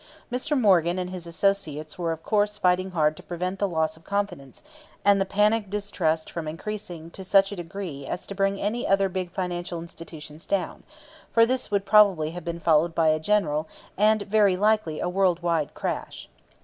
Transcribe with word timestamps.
Mr. 0.31 0.59
Morgan 0.59 0.97
and 0.97 1.11
his 1.11 1.27
associates 1.27 1.95
were 1.95 2.11
of 2.11 2.23
course 2.23 2.57
fighting 2.57 2.89
hard 2.89 3.15
to 3.15 3.21
prevent 3.21 3.59
the 3.59 3.67
loss 3.67 3.95
of 3.95 4.03
confidence 4.03 4.63
and 5.05 5.21
the 5.21 5.25
panic 5.25 5.69
distrust 5.69 6.31
from 6.31 6.47
increasing 6.47 7.11
to 7.11 7.23
such 7.23 7.51
a 7.51 7.55
degree 7.55 8.07
as 8.07 8.25
to 8.25 8.33
bring 8.33 8.59
any 8.59 8.87
other 8.87 9.07
big 9.09 9.29
financial 9.31 9.79
institutions 9.79 10.47
down; 10.47 10.81
for 11.31 11.45
this 11.45 11.69
would 11.69 11.85
probably 11.85 12.31
have 12.31 12.43
been 12.43 12.59
followed 12.59 12.95
by 12.95 13.09
a 13.09 13.19
general, 13.19 13.67
and 13.95 14.23
very 14.23 14.57
likely 14.57 14.99
a 14.99 15.07
worldwide, 15.07 15.71
crash. 15.75 16.27